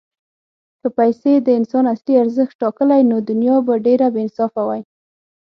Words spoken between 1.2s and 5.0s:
د انسان اصلي ارزښت ټاکلی، نو دنیا به ډېره بېانصافه وای.